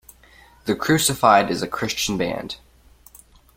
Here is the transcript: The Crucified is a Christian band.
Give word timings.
The 0.65 0.75
Crucified 0.75 1.51
is 1.51 1.61
a 1.61 1.67
Christian 1.67 2.17
band. 2.17 2.57